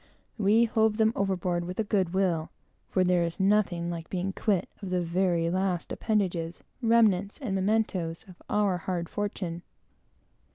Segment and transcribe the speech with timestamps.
[0.39, 2.49] We hove them overboard with a good will;
[2.89, 7.39] for there is nothing like being quit of the very last appendages and remnants
[8.23, 9.61] of our evil fortune.